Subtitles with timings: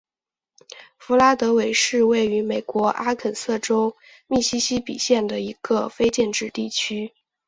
[0.97, 7.13] 弗拉德韦是位于美国阿肯色州密西西比县的一个非建制地区。